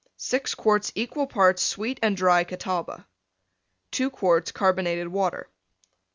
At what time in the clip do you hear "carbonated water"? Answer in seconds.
4.51-5.47